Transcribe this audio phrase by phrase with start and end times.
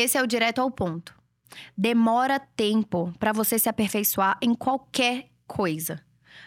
[0.00, 1.14] esse é o direto ao ponto.
[1.76, 6.00] Demora tempo para você se aperfeiçoar em qualquer coisa.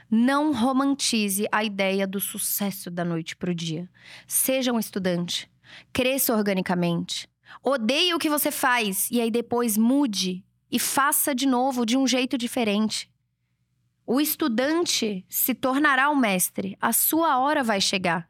[0.10, 3.90] Não romantize a ideia do sucesso da noite para o dia.
[4.28, 5.50] Seja um estudante.
[5.92, 7.28] Cresça organicamente.
[7.62, 12.08] Odeie o que você faz e aí depois mude e faça de novo de um
[12.08, 13.10] jeito diferente.
[14.06, 16.78] O estudante se tornará o mestre.
[16.82, 18.28] A sua hora vai chegar.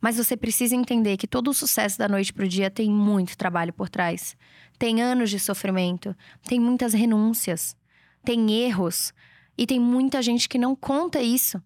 [0.00, 3.36] Mas você precisa entender que todo o sucesso da noite para o dia tem muito
[3.36, 4.36] trabalho por trás.
[4.78, 6.14] Tem anos de sofrimento,
[6.46, 7.76] tem muitas renúncias,
[8.24, 9.12] tem erros
[9.56, 11.62] e tem muita gente que não conta isso.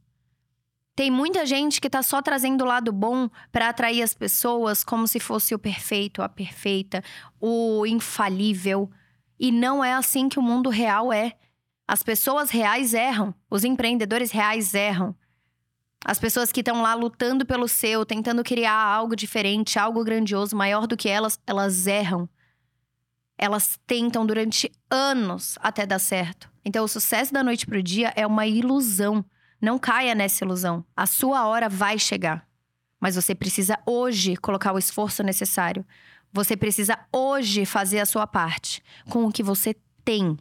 [0.94, 5.08] Tem muita gente que está só trazendo o lado bom para atrair as pessoas como
[5.08, 7.02] se fosse o perfeito, a perfeita,
[7.40, 8.90] o infalível.
[9.38, 11.32] E não é assim que o mundo real é.
[11.88, 15.16] As pessoas reais erram, os empreendedores reais erram.
[16.04, 20.86] As pessoas que estão lá lutando pelo seu, tentando criar algo diferente, algo grandioso, maior
[20.86, 22.28] do que elas, elas erram.
[23.36, 26.50] Elas tentam durante anos até dar certo.
[26.64, 29.24] Então, o sucesso da noite pro dia é uma ilusão.
[29.60, 30.84] Não caia nessa ilusão.
[30.96, 32.46] A sua hora vai chegar.
[32.98, 35.84] Mas você precisa hoje colocar o esforço necessário.
[36.32, 39.74] Você precisa hoje fazer a sua parte com o que você
[40.04, 40.38] tem.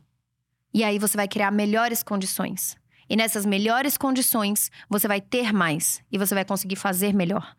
[0.73, 2.78] E aí você vai criar melhores condições.
[3.09, 7.55] E nessas melhores condições, você vai ter mais e você vai conseguir fazer melhor.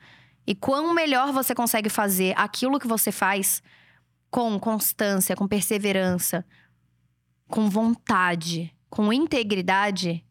[0.46, 3.62] E quão melhor você consegue fazer aquilo que você faz
[4.30, 6.46] com constância, com perseverança,
[7.48, 10.24] com vontade, com integridade,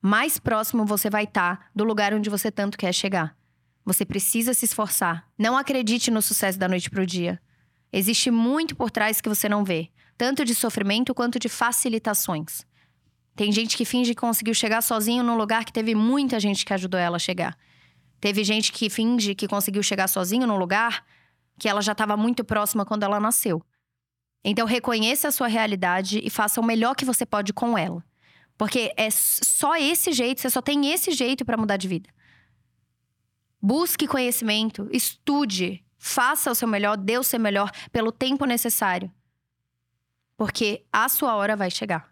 [0.00, 3.36] mais próximo você vai estar tá do lugar onde você tanto quer chegar.
[3.84, 5.26] Você precisa se esforçar.
[5.36, 7.40] Não acredite no sucesso da noite para o dia.
[7.92, 12.66] Existe muito por trás que você não vê tanto de sofrimento quanto de facilitações.
[13.34, 16.74] Tem gente que finge que conseguiu chegar sozinho num lugar que teve muita gente que
[16.74, 17.56] ajudou ela a chegar.
[18.20, 21.04] Teve gente que finge que conseguiu chegar sozinho num lugar
[21.58, 23.62] que ela já estava muito próxima quando ela nasceu.
[24.44, 28.04] Então reconheça a sua realidade e faça o melhor que você pode com ela.
[28.58, 32.10] Porque é só esse jeito, você só tem esse jeito para mudar de vida.
[33.62, 39.10] Busque conhecimento, estude, faça o seu melhor, dê o seu melhor pelo tempo necessário
[40.40, 42.09] porque a sua hora vai chegar.